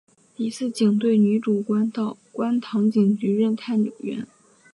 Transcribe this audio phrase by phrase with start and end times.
[0.35, 4.25] 一次警队女主管到观塘警局任探员。